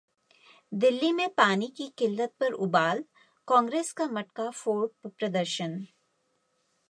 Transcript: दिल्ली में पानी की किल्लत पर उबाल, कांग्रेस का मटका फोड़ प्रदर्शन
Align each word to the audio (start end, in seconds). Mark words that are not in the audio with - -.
दिल्ली 0.71 1.11
में 1.11 1.27
पानी 1.33 1.67
की 1.77 1.87
किल्लत 1.97 2.33
पर 2.39 2.51
उबाल, 2.65 3.03
कांग्रेस 3.47 3.91
का 3.93 4.07
मटका 4.07 4.49
फोड़ 4.51 4.87
प्रदर्शन 5.07 5.79